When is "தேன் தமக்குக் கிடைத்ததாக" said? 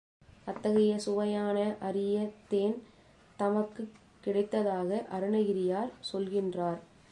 2.47-5.07